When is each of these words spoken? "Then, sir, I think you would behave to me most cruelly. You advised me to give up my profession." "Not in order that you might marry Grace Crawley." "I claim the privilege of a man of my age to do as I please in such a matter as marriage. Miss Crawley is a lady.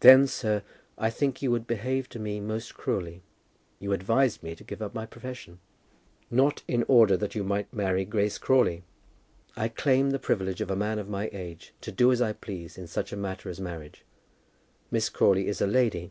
"Then, 0.00 0.26
sir, 0.26 0.62
I 0.96 1.10
think 1.10 1.42
you 1.42 1.50
would 1.50 1.66
behave 1.66 2.08
to 2.08 2.18
me 2.18 2.40
most 2.40 2.74
cruelly. 2.74 3.20
You 3.78 3.92
advised 3.92 4.42
me 4.42 4.54
to 4.54 4.64
give 4.64 4.80
up 4.80 4.94
my 4.94 5.04
profession." 5.04 5.60
"Not 6.30 6.62
in 6.66 6.86
order 6.88 7.14
that 7.18 7.34
you 7.34 7.44
might 7.44 7.70
marry 7.70 8.06
Grace 8.06 8.38
Crawley." 8.38 8.82
"I 9.56 9.68
claim 9.68 10.08
the 10.08 10.18
privilege 10.18 10.62
of 10.62 10.70
a 10.70 10.74
man 10.74 10.98
of 10.98 11.10
my 11.10 11.28
age 11.34 11.74
to 11.82 11.92
do 11.92 12.12
as 12.12 12.22
I 12.22 12.32
please 12.32 12.78
in 12.78 12.86
such 12.86 13.12
a 13.12 13.16
matter 13.18 13.50
as 13.50 13.60
marriage. 13.60 14.06
Miss 14.90 15.10
Crawley 15.10 15.48
is 15.48 15.60
a 15.60 15.66
lady. 15.66 16.10